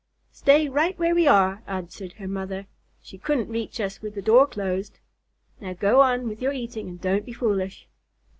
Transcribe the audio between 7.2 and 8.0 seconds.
be foolish."